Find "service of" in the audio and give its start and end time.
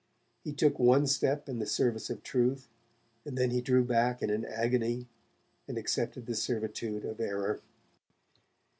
1.67-2.23